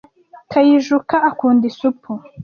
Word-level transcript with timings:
kayijuka 0.51 1.15
akunda 1.29 1.63
isupu 1.71 2.11